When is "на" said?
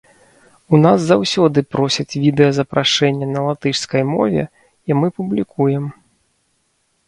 3.35-3.45